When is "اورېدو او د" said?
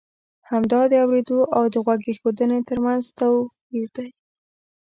1.03-1.75